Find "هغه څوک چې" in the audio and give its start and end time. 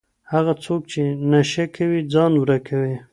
0.31-1.01